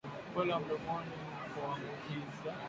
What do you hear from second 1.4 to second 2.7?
kuambukiza